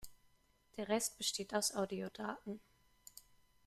Der 0.77 0.89
Rest 0.89 1.19
besteht 1.19 1.53
aus 1.53 1.75
Audiodaten. 1.75 2.59